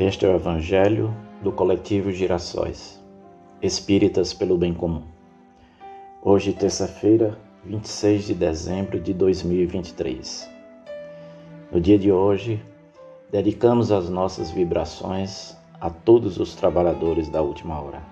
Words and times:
Este 0.00 0.24
é 0.24 0.28
o 0.30 0.34
Evangelho 0.34 1.14
do 1.42 1.52
Coletivo 1.52 2.10
Girassóis, 2.10 2.98
Espíritas 3.60 4.32
pelo 4.32 4.56
Bem 4.56 4.72
Comum. 4.72 5.02
Hoje, 6.22 6.54
terça-feira, 6.54 7.38
26 7.66 8.28
de 8.28 8.34
dezembro 8.34 8.98
de 8.98 9.12
2023. 9.12 10.50
No 11.70 11.78
dia 11.78 11.98
de 11.98 12.10
hoje, 12.10 12.64
dedicamos 13.30 13.92
as 13.92 14.08
nossas 14.08 14.50
vibrações 14.50 15.54
a 15.78 15.90
todos 15.90 16.40
os 16.40 16.54
trabalhadores 16.54 17.28
da 17.28 17.42
última 17.42 17.78
hora. 17.78 18.02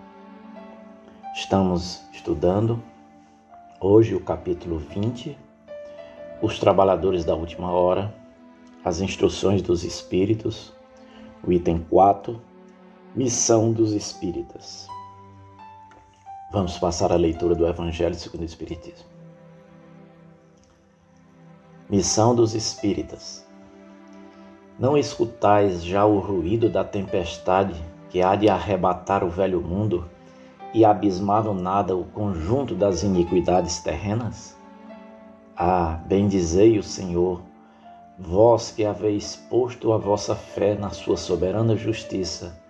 Estamos 1.34 2.02
estudando 2.12 2.79
hoje 3.80 4.14
o 4.14 4.20
capítulo 4.20 4.77
20, 4.77 5.39
Os 6.43 6.59
Trabalhadores 6.59 7.25
da 7.25 7.34
Última 7.34 7.72
Hora, 7.72 8.14
as 8.84 9.00
instruções 9.00 9.62
dos 9.62 9.84
Espíritos 9.84 10.76
o 11.42 11.52
item 11.52 11.84
4, 11.88 12.40
Missão 13.14 13.72
dos 13.72 13.92
Espíritas. 13.92 14.86
Vamos 16.52 16.78
passar 16.78 17.12
a 17.12 17.16
leitura 17.16 17.54
do 17.54 17.66
Evangelho 17.66 18.14
segundo 18.14 18.42
o 18.42 18.44
Espiritismo. 18.44 19.06
Missão 21.88 22.34
dos 22.34 22.54
Espíritas. 22.54 23.46
Não 24.78 24.96
escutais 24.96 25.84
já 25.84 26.04
o 26.04 26.18
ruído 26.18 26.68
da 26.68 26.84
tempestade 26.84 27.75
que 28.11 28.22
há 28.22 28.36
de 28.36 28.48
arrebatar 28.48 29.25
o 29.25 29.30
velho 29.30 29.61
mundo 29.61 30.08
e 30.72 30.84
abismar 30.84 31.44
no 31.44 31.54
nada 31.54 31.96
o 31.96 32.05
conjunto 32.05 32.75
das 32.75 33.02
iniquidades 33.02 33.80
terrenas? 33.80 34.56
Ah, 35.56 35.98
bendizei 36.06 36.78
o 36.78 36.83
Senhor, 36.83 37.42
vós 38.19 38.72
que 38.72 38.84
haveis 38.84 39.37
posto 39.48 39.92
a 39.92 39.97
vossa 39.97 40.34
fé 40.34 40.75
na 40.75 40.91
sua 40.91 41.17
soberana 41.17 41.77
justiça, 41.77 42.61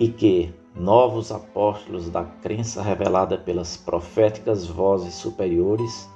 e 0.00 0.08
que, 0.08 0.52
novos 0.74 1.30
apóstolos 1.30 2.10
da 2.10 2.24
crença 2.24 2.82
revelada 2.82 3.38
pelas 3.38 3.76
proféticas 3.76 4.66
vozes 4.66 5.14
superiores, 5.14 6.08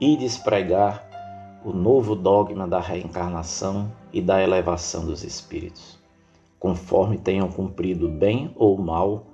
ides 0.00 0.36
pregar 0.36 1.08
o 1.64 1.72
novo 1.72 2.16
dogma 2.16 2.66
da 2.66 2.80
reencarnação 2.80 3.92
e 4.12 4.20
da 4.20 4.42
elevação 4.42 5.06
dos 5.06 5.22
espíritos, 5.22 5.96
conforme 6.58 7.16
tenham 7.16 7.48
cumprido 7.48 8.08
bem 8.08 8.50
ou 8.56 8.76
mal 8.76 9.26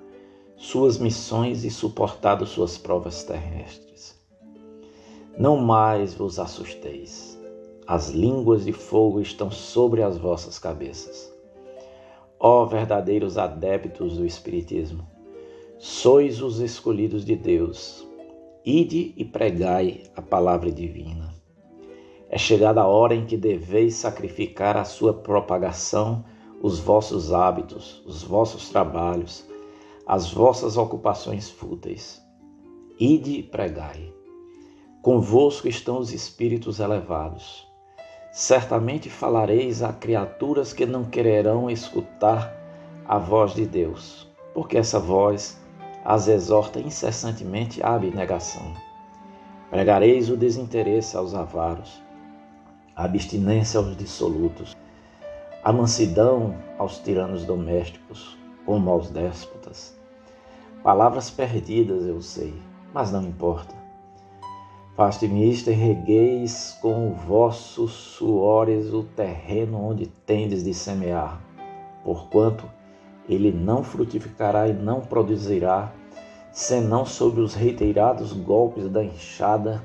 suas 0.58 0.98
missões 0.98 1.64
e 1.64 1.70
suportado 1.70 2.44
suas 2.44 2.76
provas 2.76 3.24
terrestres. 3.24 4.18
Não 5.38 5.56
mais 5.56 6.12
vos 6.12 6.38
assusteis 6.38 7.37
as 7.88 8.10
línguas 8.10 8.66
de 8.66 8.72
fogo 8.72 9.18
estão 9.18 9.50
sobre 9.50 10.02
as 10.02 10.18
vossas 10.18 10.58
cabeças. 10.58 11.32
Ó 12.38 12.66
verdadeiros 12.66 13.38
adeptos 13.38 14.18
do 14.18 14.26
Espiritismo, 14.26 15.08
sois 15.78 16.42
os 16.42 16.60
escolhidos 16.60 17.24
de 17.24 17.34
Deus. 17.34 18.06
Ide 18.62 19.14
e 19.16 19.24
pregai 19.24 20.02
a 20.14 20.20
palavra 20.20 20.70
divina. 20.70 21.34
É 22.28 22.36
chegada 22.36 22.82
a 22.82 22.86
hora 22.86 23.14
em 23.14 23.24
que 23.24 23.38
deveis 23.38 23.94
sacrificar 23.94 24.76
a 24.76 24.84
sua 24.84 25.14
propagação, 25.14 26.26
os 26.60 26.78
vossos 26.78 27.32
hábitos, 27.32 28.02
os 28.04 28.22
vossos 28.22 28.68
trabalhos, 28.68 29.48
as 30.06 30.30
vossas 30.30 30.76
ocupações 30.76 31.48
fúteis. 31.48 32.22
Ide 33.00 33.38
e 33.38 33.42
pregai. 33.42 34.12
Convosco 35.00 35.66
estão 35.66 35.98
os 35.98 36.12
espíritos 36.12 36.80
elevados 36.80 37.66
Certamente 38.30 39.08
falareis 39.08 39.82
a 39.82 39.92
criaturas 39.92 40.72
que 40.72 40.84
não 40.84 41.04
quererão 41.04 41.70
escutar 41.70 42.54
a 43.06 43.18
voz 43.18 43.54
de 43.54 43.64
Deus, 43.64 44.28
porque 44.52 44.76
essa 44.76 44.98
voz 44.98 45.58
as 46.04 46.28
exorta 46.28 46.78
incessantemente 46.78 47.82
à 47.82 47.94
abnegação. 47.94 48.74
Pregareis 49.70 50.30
o 50.30 50.36
desinteresse 50.36 51.16
aos 51.16 51.34
avaros, 51.34 52.02
a 52.94 53.04
abstinência 53.04 53.78
aos 53.78 53.96
dissolutos, 53.96 54.76
a 55.64 55.72
mansidão 55.72 56.54
aos 56.78 56.98
tiranos 56.98 57.44
domésticos, 57.44 58.38
como 58.64 58.90
aos 58.90 59.10
déspotas. 59.10 59.98
Palavras 60.82 61.30
perdidas, 61.30 62.04
eu 62.04 62.20
sei, 62.22 62.54
mas 62.92 63.10
não 63.10 63.22
importa. 63.22 63.74
Faz-te-me 64.98 65.48
isto 65.48 65.70
e 65.70 65.74
regueis 65.74 66.76
com 66.82 67.12
vossos 67.12 67.92
suores 67.92 68.92
o 68.92 69.04
terreno 69.04 69.80
onde 69.80 70.08
tendes 70.08 70.64
de 70.64 70.74
semear, 70.74 71.40
porquanto 72.02 72.68
ele 73.28 73.52
não 73.52 73.84
frutificará 73.84 74.66
e 74.66 74.72
não 74.72 75.00
produzirá, 75.00 75.92
senão 76.50 77.06
sob 77.06 77.40
os 77.40 77.54
reiterados 77.54 78.32
golpes 78.32 78.90
da 78.90 79.04
enxada 79.04 79.80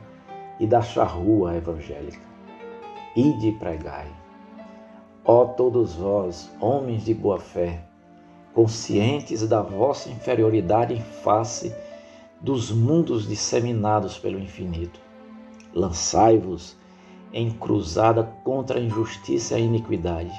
e 0.59 0.65
da 0.65 0.81
charrua 0.81 1.55
evangélica. 1.55 2.25
Ide 3.15 3.49
e 3.49 3.51
pregai. 3.51 4.07
Ó 5.23 5.45
todos 5.45 5.93
vós, 5.93 6.49
homens 6.59 7.05
de 7.05 7.13
boa 7.13 7.37
fé, 7.37 7.83
conscientes 8.51 9.47
da 9.47 9.61
vossa 9.61 10.09
inferioridade 10.09 10.95
em 10.95 11.01
face 11.01 11.71
dos 12.41 12.71
mundos 12.71 13.27
disseminados 13.27 14.17
pelo 14.17 14.39
infinito. 14.39 15.02
Lançai-vos 15.73 16.77
em 17.33 17.49
cruzada 17.49 18.23
contra 18.43 18.79
a 18.79 18.81
injustiça 18.81 19.57
e 19.57 19.61
a 19.61 19.65
iniquidade. 19.65 20.33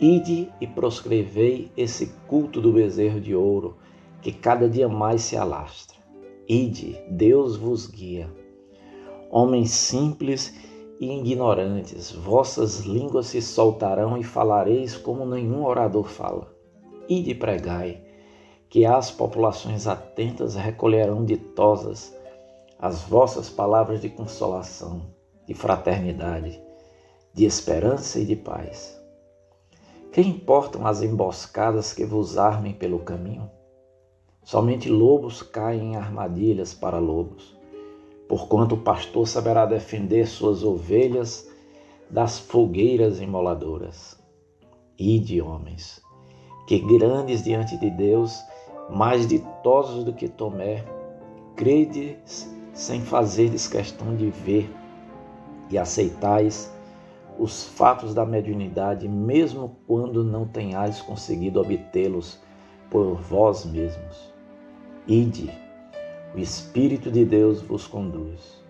Ide 0.00 0.48
e 0.60 0.66
proscrevei 0.66 1.72
esse 1.76 2.06
culto 2.28 2.60
do 2.60 2.72
bezerro 2.72 3.20
de 3.20 3.34
ouro, 3.34 3.76
que 4.22 4.30
cada 4.32 4.68
dia 4.68 4.88
mais 4.88 5.22
se 5.22 5.36
alastra. 5.36 5.98
Ide, 6.48 6.96
Deus 7.10 7.56
vos 7.56 7.86
guia. 7.86 8.32
Homens 9.30 9.72
simples 9.72 10.54
e 11.00 11.18
ignorantes, 11.18 12.12
vossas 12.12 12.80
línguas 12.80 13.26
se 13.26 13.42
soltarão 13.42 14.16
e 14.16 14.22
falareis 14.22 14.96
como 14.96 15.26
nenhum 15.26 15.64
orador 15.64 16.08
fala. 16.08 16.52
Ide 17.08 17.34
pregai 17.34 18.02
que 18.68 18.84
as 18.84 19.10
populações 19.10 19.86
atentas 19.86 20.54
recolherão 20.54 21.24
ditosas 21.24 22.16
as 22.78 23.02
vossas 23.02 23.50
palavras 23.50 24.00
de 24.00 24.08
consolação, 24.08 25.02
de 25.46 25.52
fraternidade, 25.52 26.62
de 27.34 27.44
esperança 27.44 28.20
e 28.20 28.24
de 28.24 28.36
paz. 28.36 28.96
Que 30.12 30.20
importam 30.20 30.86
as 30.86 31.02
emboscadas 31.02 31.92
que 31.92 32.04
vos 32.04 32.38
armem 32.38 32.72
pelo 32.72 33.00
caminho? 33.00 33.50
Somente 34.44 34.88
lobos 34.88 35.42
caem 35.42 35.92
em 35.92 35.96
armadilhas 35.96 36.72
para 36.72 36.98
lobos, 36.98 37.56
porquanto 38.28 38.76
o 38.76 38.82
pastor 38.82 39.26
saberá 39.26 39.66
defender 39.66 40.26
suas 40.26 40.62
ovelhas 40.62 41.50
das 42.08 42.38
fogueiras 42.38 43.20
imoladoras. 43.20 44.18
Ide, 44.96 45.42
homens, 45.42 46.00
que 46.66 46.78
grandes 46.78 47.42
diante 47.42 47.76
de 47.76 47.90
Deus 47.90 48.38
mais 48.88 49.26
ditosos 49.26 50.04
do 50.04 50.12
que 50.12 50.28
Tomé, 50.28 50.84
credes 51.54 52.57
sem 52.78 53.00
fazerdes 53.00 53.66
questão 53.66 54.14
de 54.14 54.30
ver 54.30 54.72
e 55.68 55.76
aceitais 55.76 56.72
os 57.36 57.64
fatos 57.64 58.14
da 58.14 58.24
mediunidade, 58.24 59.08
mesmo 59.08 59.76
quando 59.84 60.22
não 60.22 60.46
tenhais 60.46 61.02
conseguido 61.02 61.60
obtê-los 61.60 62.38
por 62.88 63.16
vós 63.16 63.64
mesmos. 63.64 64.32
Ide, 65.08 65.50
o 66.32 66.38
Espírito 66.38 67.10
de 67.10 67.24
Deus 67.24 67.60
vos 67.62 67.84
conduz. 67.84 68.62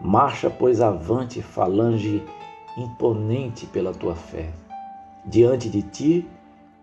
Marcha, 0.00 0.50
pois, 0.50 0.80
avante, 0.80 1.40
falange 1.40 2.24
imponente 2.76 3.66
pela 3.66 3.92
tua 3.94 4.16
fé. 4.16 4.50
Diante 5.24 5.70
de 5.70 5.82
ti 5.82 6.28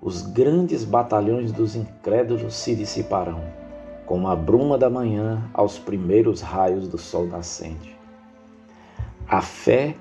os 0.02 0.22
grandes 0.22 0.86
batalhões 0.86 1.52
dos 1.52 1.76
incrédulos 1.76 2.54
se 2.56 2.74
dissiparão, 2.76 3.42
como 4.13 4.27
a 4.27 4.36
bruma 4.36 4.77
da 4.77 4.92
manhã 4.92 5.42
aos 5.56 5.80
primeiros 5.80 6.39
raios 6.39 6.88
do 6.88 7.00
sol 7.00 7.25
nascente. 7.25 7.98
A 9.27 9.42
fé 9.42 9.95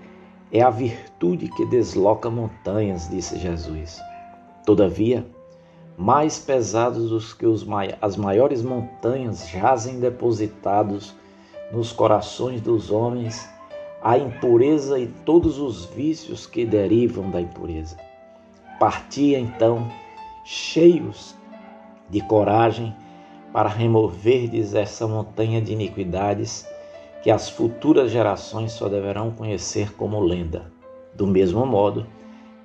é 0.53 0.61
a 0.61 0.69
virtude 0.69 1.49
que 1.49 1.65
desloca 1.65 2.29
montanhas, 2.29 3.09
disse 3.09 3.39
Jesus. 3.39 3.99
Todavia, 4.67 5.27
mais 5.97 6.39
pesados 6.39 7.09
do 7.09 7.37
que 7.39 7.47
os, 7.47 7.67
as 8.03 8.15
maiores 8.15 8.63
montanhas 8.63 9.49
jazem 9.49 9.99
depositados 9.99 11.15
nos 11.73 11.91
corações 11.91 12.61
dos 12.61 12.91
homens 12.91 13.49
a 14.03 14.19
impureza 14.19 14.99
e 14.99 15.07
todos 15.07 15.59
os 15.59 15.87
vícios 15.87 16.45
que 16.47 16.67
derivam 16.67 17.31
da 17.31 17.41
impureza. 17.41 17.97
Partia 18.79 19.39
então, 19.39 19.91
cheios 20.45 21.35
de 22.11 22.21
coragem, 22.21 22.95
para 23.53 23.69
removerdes 23.69 24.75
essa 24.75 25.07
montanha 25.07 25.61
de 25.61 25.73
iniquidades 25.73 26.67
que 27.23 27.31
as 27.31 27.49
futuras 27.49 28.11
gerações 28.11 28.73
só 28.73 28.89
deverão 28.89 29.31
conhecer 29.31 29.93
como 29.95 30.19
lenda, 30.21 30.73
do 31.15 31.27
mesmo 31.27 31.65
modo 31.67 32.07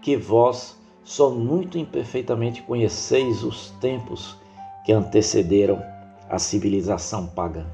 que 0.02 0.16
vós 0.16 0.78
só 1.04 1.30
muito 1.30 1.78
imperfeitamente 1.78 2.62
conheceis 2.64 3.44
os 3.44 3.72
tempos 3.82 4.38
que 4.86 4.92
antecederam 4.92 5.82
a 6.30 6.40
civilização 6.40 7.28
pagã. 7.28 7.66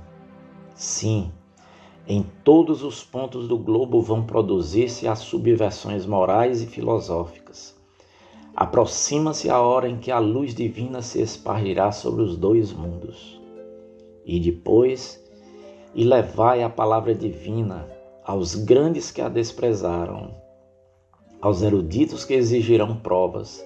Sim, 0.75 1.31
em 2.07 2.23
todos 2.43 2.83
os 2.83 3.03
pontos 3.03 3.47
do 3.47 3.57
globo 3.57 4.01
vão 4.01 4.23
produzir-se 4.23 5.07
as 5.07 5.19
subversões 5.19 6.05
morais 6.05 6.61
e 6.61 6.67
filosóficas. 6.67 7.81
Aproxima-se 8.55 9.49
a 9.49 9.59
hora 9.59 9.89
em 9.89 9.97
que 9.97 10.11
a 10.11 10.19
luz 10.19 10.53
divina 10.53 11.01
se 11.01 11.19
espargirá 11.19 11.91
sobre 11.91 12.21
os 12.21 12.37
dois 12.37 12.71
mundos. 12.71 13.41
E 14.23 14.39
depois, 14.39 15.19
e 15.95 16.03
levai 16.03 16.61
a 16.61 16.69
palavra 16.69 17.15
divina 17.15 17.87
aos 18.23 18.53
grandes 18.53 19.09
que 19.09 19.21
a 19.21 19.27
desprezaram, 19.27 20.35
aos 21.41 21.63
eruditos 21.63 22.23
que 22.23 22.35
exigirão 22.35 22.95
provas, 22.95 23.65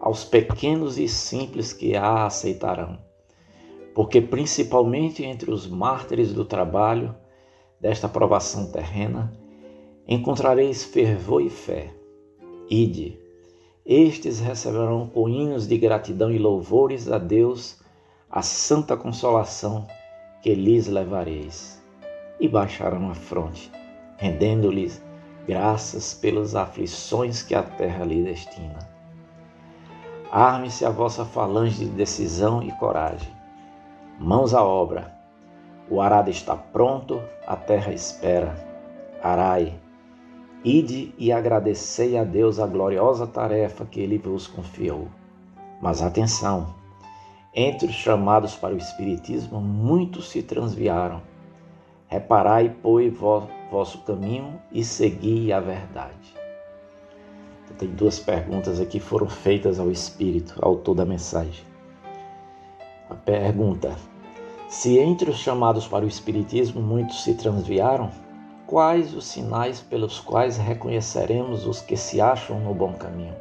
aos 0.00 0.24
pequenos 0.24 0.96
e 0.96 1.08
simples 1.08 1.72
que 1.72 1.96
a 1.96 2.24
aceitarão. 2.24 2.98
Porque, 3.94 4.20
principalmente 4.20 5.24
entre 5.24 5.50
os 5.50 5.66
mártires 5.66 6.32
do 6.32 6.44
trabalho, 6.44 7.14
desta 7.80 8.08
provação 8.08 8.70
terrena, 8.70 9.32
encontrareis 10.06 10.84
fervor 10.84 11.42
e 11.42 11.50
fé. 11.50 11.92
Ide, 12.70 13.18
estes 13.84 14.40
receberão 14.40 15.06
com 15.06 15.28
hinos 15.28 15.66
de 15.66 15.78
gratidão 15.78 16.30
e 16.30 16.38
louvores 16.38 17.10
a 17.10 17.18
Deus 17.18 17.78
a 18.30 18.42
santa 18.42 18.96
consolação 18.96 19.86
que 20.42 20.54
lhes 20.54 20.86
levareis. 20.86 21.80
E 22.38 22.48
baixarão 22.48 23.10
a 23.10 23.14
fronte, 23.14 23.70
rendendo-lhes 24.16 25.02
graças 25.46 26.14
pelas 26.14 26.54
aflições 26.54 27.42
que 27.42 27.54
a 27.54 27.62
terra 27.62 28.04
lhe 28.04 28.22
destina. 28.22 28.78
Arme-se 30.30 30.84
a 30.84 30.90
vossa 30.90 31.24
falange 31.24 31.84
de 31.84 31.90
decisão 31.90 32.62
e 32.62 32.70
coragem. 32.72 33.34
Mãos 34.18 34.54
à 34.54 34.62
obra. 34.62 35.12
O 35.90 36.00
arado 36.00 36.30
está 36.30 36.54
pronto, 36.54 37.20
a 37.46 37.56
terra 37.56 37.92
espera. 37.92 38.54
Arai. 39.22 39.74
Ide 40.64 41.14
e 41.16 41.32
agradecei 41.32 42.18
a 42.18 42.24
Deus 42.24 42.58
a 42.58 42.66
gloriosa 42.66 43.26
tarefa 43.26 43.86
que 43.86 43.98
ele 43.98 44.18
vos 44.18 44.46
confiou. 44.46 45.08
Mas 45.80 46.02
atenção! 46.02 46.74
Entre 47.54 47.88
os 47.88 47.94
chamados 47.94 48.54
para 48.54 48.74
o 48.74 48.78
Espiritismo, 48.78 49.58
muitos 49.58 50.28
se 50.28 50.42
transviaram. 50.42 51.22
Reparai, 52.08 52.76
pois, 52.82 53.12
vosso 53.70 53.98
caminho 54.02 54.60
e 54.70 54.84
segui 54.84 55.50
a 55.50 55.60
verdade. 55.60 56.34
Então, 57.64 57.76
tem 57.78 57.88
duas 57.88 58.18
perguntas 58.18 58.80
aqui 58.80 58.98
que 58.98 59.00
foram 59.00 59.28
feitas 59.28 59.80
ao 59.80 59.90
Espírito, 59.90 60.54
autor 60.60 60.94
da 60.94 61.06
mensagem. 61.06 61.64
A 63.08 63.14
pergunta: 63.14 63.96
Se 64.68 64.98
entre 64.98 65.30
os 65.30 65.38
chamados 65.38 65.88
para 65.88 66.04
o 66.04 66.08
Espiritismo 66.08 66.82
muitos 66.82 67.24
se 67.24 67.34
transviaram, 67.34 68.10
quais 68.70 69.12
os 69.16 69.24
sinais 69.24 69.80
pelos 69.80 70.20
quais 70.20 70.56
reconheceremos 70.56 71.66
os 71.66 71.80
que 71.80 71.96
se 71.96 72.20
acham 72.20 72.60
no 72.60 72.72
bom 72.72 72.92
caminho? 72.92 73.34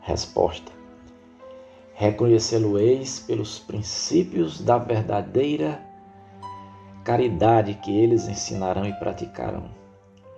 Resposta: 0.00 0.70
Reconhecê-lo-eis 1.94 3.18
pelos 3.18 3.58
princípios 3.58 4.60
da 4.60 4.78
verdadeira 4.78 5.80
caridade 7.02 7.74
que 7.74 7.90
eles 7.90 8.28
ensinarão 8.28 8.86
e 8.86 8.92
praticarão. 8.92 9.64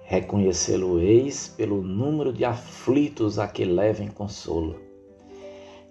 Reconhecê-lo-eis 0.04 1.48
pelo 1.48 1.82
número 1.82 2.32
de 2.32 2.46
aflitos 2.46 3.38
a 3.38 3.46
que 3.46 3.66
levem 3.66 4.08
consolo. 4.08 4.80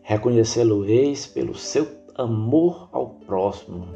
Reconhecê-lo-eis 0.01 1.27
pelo 1.27 1.53
seu 1.53 1.87
amor 2.15 2.89
ao 2.91 3.09
próximo, 3.09 3.89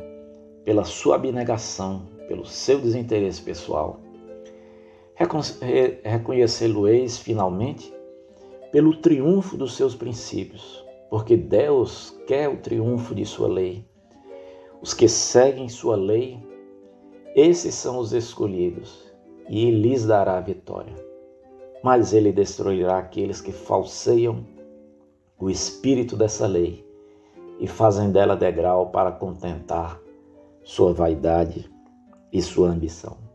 pela 0.63 0.83
sua 0.83 1.15
abnegação, 1.15 2.05
pelo 2.27 2.45
seu 2.45 2.79
desinteresse 2.79 3.41
pessoal. 3.41 3.99
Reconhecê-lo-eis, 6.03 7.17
finalmente, 7.17 7.93
pelo 8.71 8.97
triunfo 8.97 9.57
dos 9.57 9.75
seus 9.75 9.95
princípios, 9.95 10.83
porque 11.09 11.35
Deus 11.35 12.17
quer 12.25 12.49
o 12.49 12.57
triunfo 12.57 13.13
de 13.13 13.25
sua 13.25 13.47
lei. 13.47 13.85
Os 14.81 14.93
que 14.93 15.07
seguem 15.07 15.69
sua 15.69 15.95
lei 15.95 16.39
esses 17.35 17.75
são 17.75 17.97
os 17.97 18.11
escolhidos, 18.11 19.09
e 19.47 19.71
lhes 19.71 20.05
dará 20.05 20.37
a 20.37 20.41
vitória. 20.41 20.93
Mas 21.81 22.13
ele 22.13 22.31
destruirá 22.31 22.97
aqueles 22.97 23.39
que 23.39 23.53
falseiam 23.53 24.45
o 25.39 25.49
espírito 25.49 26.17
dessa 26.17 26.45
lei 26.45 26.85
e 27.59 27.67
fazem 27.67 28.11
dela 28.11 28.35
degrau 28.35 28.89
para 28.89 29.11
contentar 29.13 29.99
sua 30.63 30.93
vaidade 30.93 31.71
e 32.33 32.41
sua 32.41 32.69
ambição. 32.69 33.30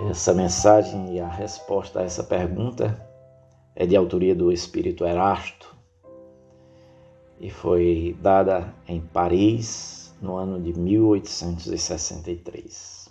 Essa 0.00 0.32
mensagem 0.32 1.16
e 1.16 1.20
a 1.20 1.26
resposta 1.26 1.98
a 1.98 2.04
essa 2.04 2.22
pergunta 2.22 3.04
é 3.74 3.84
de 3.84 3.96
autoria 3.96 4.32
do 4.32 4.52
Espírito 4.52 5.04
Erasto 5.04 5.76
e 7.40 7.50
foi 7.50 8.16
dada 8.20 8.72
em 8.86 9.00
Paris 9.00 10.14
no 10.22 10.36
ano 10.36 10.62
de 10.62 10.72
1863. 10.78 13.08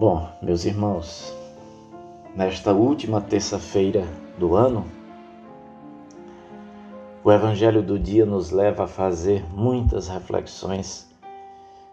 Bom, 0.00 0.26
meus 0.40 0.64
irmãos, 0.64 1.30
nesta 2.34 2.72
última 2.72 3.20
terça-feira 3.20 4.06
do 4.38 4.56
ano, 4.56 4.86
o 7.22 7.30
Evangelho 7.30 7.82
do 7.82 7.98
dia 7.98 8.24
nos 8.24 8.50
leva 8.50 8.84
a 8.84 8.88
fazer 8.88 9.44
muitas 9.52 10.08
reflexões 10.08 11.11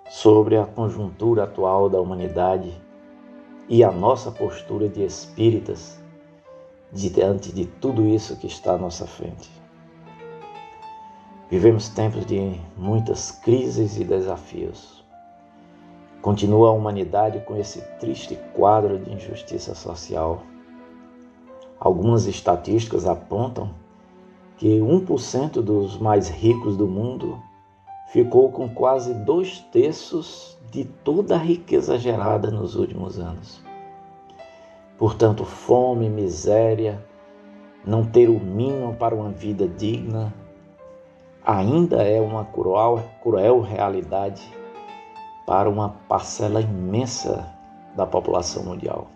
sobre 0.09 0.57
a 0.57 0.65
conjuntura 0.65 1.43
atual 1.43 1.87
da 1.87 2.01
humanidade 2.01 2.73
e 3.69 3.83
a 3.83 3.91
nossa 3.91 4.31
postura 4.31 4.89
de 4.89 5.03
espíritas 5.03 6.01
diante 6.91 7.53
de 7.53 7.67
tudo 7.67 8.07
isso 8.07 8.35
que 8.35 8.47
está 8.47 8.73
à 8.73 8.77
nossa 8.77 9.05
frente. 9.05 9.51
Vivemos 11.47 11.89
tempos 11.89 12.25
de 12.25 12.59
muitas 12.75 13.29
crises 13.29 13.99
e 13.99 14.03
desafios. 14.03 15.03
Continua 16.23 16.69
a 16.69 16.73
humanidade 16.73 17.39
com 17.41 17.55
esse 17.55 17.79
triste 17.99 18.35
quadro 18.53 18.97
de 18.97 19.13
injustiça 19.13 19.75
social. 19.75 20.41
Algumas 21.79 22.25
estatísticas 22.25 23.05
apontam 23.05 23.69
que 24.57 24.79
1% 24.79 25.61
dos 25.61 25.97
mais 25.97 26.27
ricos 26.27 26.75
do 26.75 26.87
mundo 26.87 27.39
ficou 28.09 28.51
com 28.51 28.67
quase 28.69 29.13
dois 29.13 29.59
terços 29.71 30.57
de 30.71 30.83
toda 30.83 31.35
a 31.35 31.39
riqueza 31.39 31.97
gerada 31.97 32.51
nos 32.51 32.75
últimos 32.75 33.19
anos. 33.19 33.61
Portanto, 34.97 35.45
fome, 35.45 36.09
miséria, 36.09 37.03
não 37.85 38.05
ter 38.05 38.29
o 38.29 38.39
mínimo 38.39 38.93
para 38.95 39.15
uma 39.15 39.29
vida 39.29 39.67
digna, 39.67 40.33
ainda 41.43 42.03
é 42.03 42.19
uma 42.19 42.45
cruel, 42.45 43.03
cruel 43.23 43.61
realidade 43.61 44.43
para 45.45 45.69
uma 45.69 45.89
parcela 46.07 46.61
imensa 46.61 47.47
da 47.95 48.05
população 48.05 48.63
mundial. 48.63 49.07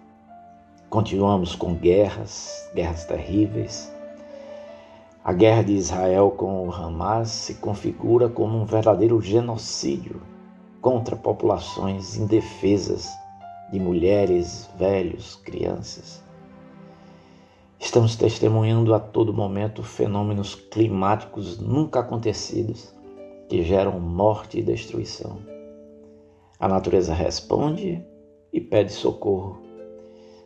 Continuamos 0.89 1.55
com 1.55 1.75
guerras, 1.75 2.69
guerras 2.73 3.05
terríveis. 3.05 3.92
A 5.25 5.31
guerra 5.31 5.61
de 5.61 5.71
Israel 5.71 6.31
com 6.31 6.67
o 6.67 6.71
Hamas 6.73 7.29
se 7.29 7.53
configura 7.53 8.27
como 8.27 8.57
um 8.57 8.65
verdadeiro 8.65 9.21
genocídio 9.21 10.21
contra 10.81 11.15
populações 11.15 12.17
indefesas 12.17 13.09
de 13.71 13.79
mulheres, 13.79 14.69
velhos, 14.77 15.37
crianças. 15.37 16.21
Estamos 17.79 18.17
testemunhando 18.17 18.93
a 18.93 18.99
todo 18.99 19.33
momento 19.33 19.81
fenômenos 19.81 20.55
climáticos 20.55 21.57
nunca 21.57 22.01
acontecidos 22.01 22.93
que 23.47 23.63
geram 23.63 23.97
morte 24.01 24.59
e 24.59 24.61
destruição. 24.61 25.39
A 26.59 26.67
natureza 26.67 27.13
responde 27.13 28.05
e 28.51 28.59
pede 28.59 28.91
socorro 28.91 29.57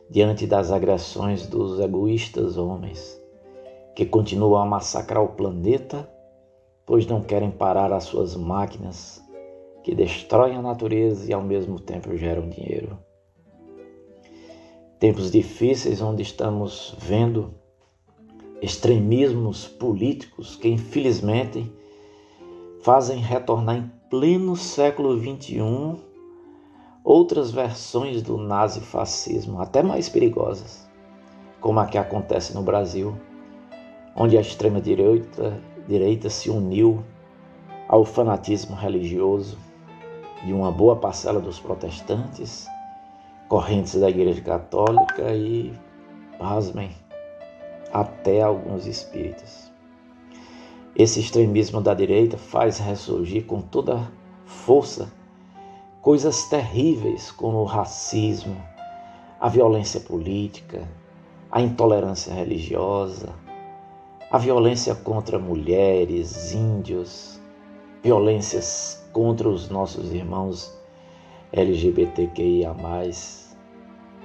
diante 0.07 0.45
das 0.45 0.71
agressões 0.71 1.47
dos 1.47 1.79
egoístas 1.79 2.57
homens 2.57 3.19
que 3.97 4.05
continuam 4.05 4.61
a 4.61 4.65
massacrar 4.67 5.23
o 5.23 5.29
planeta, 5.29 6.07
pois 6.85 7.07
não 7.07 7.19
querem 7.19 7.49
parar 7.49 7.91
as 7.91 8.03
suas 8.03 8.35
máquinas 8.35 9.19
que 9.83 9.95
destroem 9.95 10.55
a 10.55 10.61
natureza 10.61 11.27
e 11.27 11.33
ao 11.33 11.41
mesmo 11.41 11.79
tempo 11.79 12.15
geram 12.15 12.47
dinheiro. 12.47 12.95
Tempos 14.99 15.31
difíceis 15.31 15.99
onde 15.99 16.21
estamos 16.21 16.95
vendo 16.99 17.55
extremismos 18.61 19.67
políticos 19.67 20.55
que 20.55 20.69
infelizmente 20.69 21.67
fazem 22.83 23.17
retornar 23.17 23.77
em 23.77 23.91
pleno 24.11 24.55
século 24.55 25.19
XXI 25.19 25.97
outras 27.03 27.49
versões 27.49 28.21
do 28.21 28.37
nazifascismo, 28.37 29.59
até 29.59 29.81
mais 29.81 30.07
perigosas, 30.07 30.87
como 31.59 31.79
a 31.79 31.87
que 31.87 31.97
acontece 31.97 32.53
no 32.53 32.61
Brasil, 32.61 33.17
onde 34.17 34.37
a 34.37 34.41
extrema-direita 34.41 35.61
direita 35.87 36.29
se 36.29 36.49
uniu 36.49 37.03
ao 37.87 38.03
fanatismo 38.03 38.75
religioso 38.75 39.57
de 40.43 40.51
uma 40.51 40.71
boa 40.71 40.95
parcela 40.97 41.39
dos 41.39 41.59
protestantes, 41.59 42.67
correntes 43.47 43.99
da 43.99 44.09
Igreja 44.09 44.41
Católica 44.41 45.33
e, 45.33 45.73
pasmem, 46.37 46.91
até 47.93 48.41
alguns 48.41 48.85
espíritas. 48.85 49.71
Esse 50.95 51.19
extremismo 51.19 51.79
da 51.79 51.93
direita 51.93 52.37
faz 52.37 52.79
ressurgir 52.79 53.45
com 53.45 53.61
toda 53.61 54.11
força 54.45 55.09
coisas 56.01 56.45
terríveis 56.49 57.31
como 57.31 57.59
o 57.59 57.65
racismo, 57.65 58.57
a 59.39 59.47
violência 59.47 59.99
política, 59.99 60.87
a 61.51 61.61
intolerância 61.61 62.33
religiosa, 62.33 63.33
a 64.29 64.37
violência 64.37 64.93
contra 64.93 65.39
mulheres, 65.39 66.53
índios, 66.53 67.39
violências 68.03 69.07
contra 69.13 69.47
os 69.47 69.69
nossos 69.69 70.13
irmãos 70.13 70.75
LGBTQIA, 71.51 72.75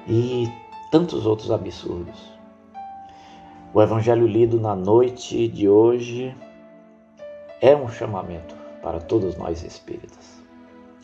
e 0.09 0.51
tantos 0.91 1.25
outros 1.25 1.53
absurdos. 1.53 2.33
O 3.73 3.81
evangelho 3.81 4.27
lido 4.27 4.61
na 4.61 4.75
noite 4.75 5.47
de 5.47 5.69
hoje 5.69 6.37
é 7.61 7.77
um 7.77 7.89
chamamento 7.89 8.57
para 8.83 9.01
todos 9.01 9.37
nós 9.37 9.63
espíritas 9.63 10.43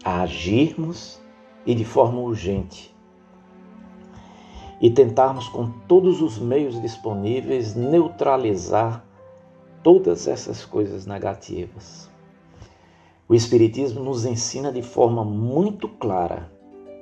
a 0.05 0.23
agirmos 0.23 1.21
e 1.65 1.75
de 1.75 1.85
forma 1.85 2.19
urgente 2.21 2.95
e 4.81 4.91
tentarmos 4.91 5.49
com 5.49 5.71
todos 5.89 6.23
os 6.23 6.39
meios 6.39 6.81
disponíveis 6.81 7.75
neutralizar 7.75 9.05
todas 9.83 10.29
essas 10.29 10.65
coisas 10.65 11.07
negativas. 11.07 12.09
O 13.29 13.35
Espiritismo 13.35 14.03
nos 14.03 14.25
ensina 14.25 14.73
de 14.73 14.83
forma 14.83 15.25
muito 15.25 15.89
clara 15.89 16.51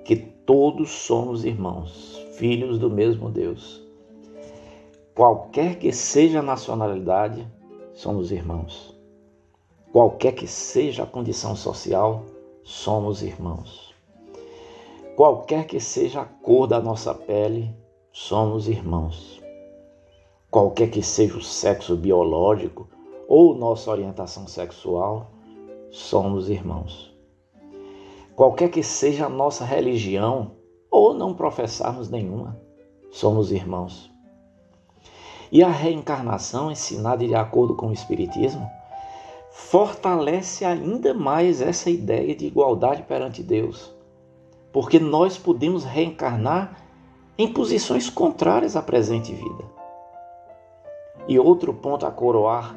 que 0.04 0.16
todos 0.16 0.90
somos 0.90 1.45
irmãos, 1.45 2.25
filhos 2.37 2.78
do 2.78 2.90
mesmo 2.90 3.30
Deus. 3.30 3.83
Qualquer 5.14 5.78
que 5.78 5.92
seja 5.92 6.40
a 6.40 6.42
nacionalidade, 6.42 7.47
somos 7.95 8.30
irmãos. 8.30 8.95
Qualquer 9.92 10.33
que 10.33 10.47
seja 10.47 11.04
a 11.04 11.06
condição 11.06 11.56
social, 11.56 12.25
somos 12.62 13.23
irmãos. 13.23 13.96
Qualquer 15.17 15.67
que 15.67 15.81
seja 15.81 16.21
a 16.21 16.25
cor 16.27 16.67
da 16.67 16.79
nossa 16.79 17.15
pele, 17.15 17.75
somos 18.13 18.69
irmãos. 18.69 19.43
Qualquer 20.51 20.91
que 20.91 21.03
seja 21.03 21.39
o 21.39 21.43
sexo 21.43 21.97
biológico 21.97 22.87
ou 23.27 23.55
nossa 23.55 23.91
orientação 23.91 24.47
sexual, 24.47 25.31
somos 25.91 26.51
irmãos. 26.51 27.17
Qualquer 28.35 28.71
que 28.71 28.83
seja 28.83 29.25
a 29.25 29.31
nossa 29.31 29.65
religião 29.65 30.57
ou 30.91 31.15
não 31.15 31.33
professarmos 31.33 32.11
nenhuma, 32.11 32.61
somos 33.11 33.51
irmãos. 33.51 34.13
E 35.51 35.63
a 35.63 35.71
reencarnação, 35.71 36.71
ensinada 36.71 37.27
de 37.27 37.35
acordo 37.35 37.75
com 37.75 37.89
o 37.89 37.93
Espiritismo, 37.95 38.69
fortalece 39.51 40.63
ainda 40.63 41.15
mais 41.15 41.63
essa 41.63 41.89
ideia 41.89 42.37
de 42.37 42.47
igualdade 42.47 43.03
perante 43.05 43.43
Deus, 43.43 43.96
porque 44.76 44.99
nós 44.99 45.38
podemos 45.38 45.87
reencarnar 45.87 46.76
em 47.38 47.50
posições 47.50 48.11
contrárias 48.11 48.76
à 48.76 48.83
presente 48.83 49.33
vida. 49.33 49.64
E 51.26 51.38
outro 51.38 51.73
ponto 51.73 52.04
a 52.04 52.11
coroar 52.11 52.76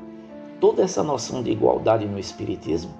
toda 0.62 0.82
essa 0.82 1.04
noção 1.04 1.44
de 1.44 1.52
igualdade 1.52 2.06
no 2.06 2.18
Espiritismo 2.18 2.94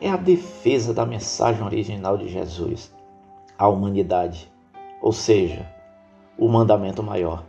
é 0.00 0.08
a 0.08 0.16
defesa 0.16 0.94
da 0.94 1.04
mensagem 1.04 1.64
original 1.64 2.16
de 2.16 2.28
Jesus 2.28 2.94
à 3.58 3.66
humanidade, 3.66 4.48
ou 5.02 5.10
seja, 5.10 5.68
o 6.38 6.48
mandamento 6.48 7.02
maior: 7.02 7.42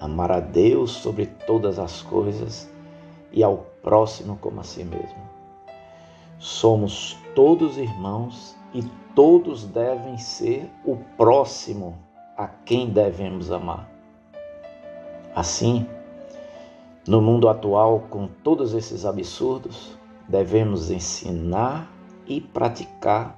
amar 0.00 0.30
a 0.30 0.38
Deus 0.38 0.92
sobre 0.92 1.26
todas 1.26 1.80
as 1.80 2.00
coisas 2.00 2.70
e 3.32 3.42
ao 3.42 3.66
próximo 3.82 4.38
como 4.40 4.60
a 4.60 4.62
si 4.62 4.84
mesmo. 4.84 5.18
Somos 6.38 7.18
todos 7.34 7.76
irmãos 7.76 8.59
e 8.72 8.82
todos 9.14 9.64
devem 9.64 10.18
ser 10.18 10.70
o 10.84 10.96
próximo 11.16 11.98
a 12.36 12.46
quem 12.46 12.88
devemos 12.88 13.50
amar. 13.50 13.90
Assim, 15.34 15.86
no 17.06 17.20
mundo 17.20 17.48
atual, 17.48 18.06
com 18.10 18.26
todos 18.26 18.74
esses 18.74 19.04
absurdos, 19.04 19.98
devemos 20.28 20.90
ensinar 20.90 21.90
e 22.26 22.40
praticar 22.40 23.36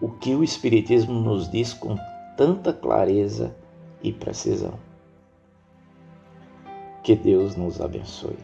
o 0.00 0.08
que 0.10 0.34
o 0.34 0.42
Espiritismo 0.42 1.14
nos 1.14 1.50
diz 1.50 1.72
com 1.72 1.96
tanta 2.36 2.72
clareza 2.72 3.56
e 4.02 4.12
precisão. 4.12 4.74
Que 7.02 7.14
Deus 7.14 7.56
nos 7.56 7.80
abençoe. 7.80 8.36